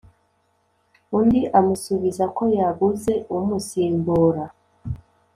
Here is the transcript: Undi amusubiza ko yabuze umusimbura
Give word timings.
Undi 1.17 1.41
amusubiza 1.59 2.23
ko 2.35 2.43
yabuze 2.57 3.13
umusimbura 3.37 4.43